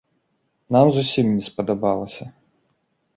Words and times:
Нам 0.75 0.87
зусім 0.95 1.25
не 1.35 1.43
спадабалася. 1.49 2.25